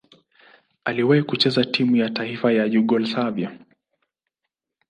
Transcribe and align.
Aliwahi 0.85 1.23
kucheza 1.23 1.65
timu 1.65 1.95
ya 1.95 2.09
taifa 2.09 2.51
ya 2.51 2.65
Yugoslavia. 2.65 3.59